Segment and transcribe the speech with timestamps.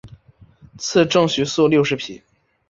[0.79, 2.23] 赐郑璩素六十匹。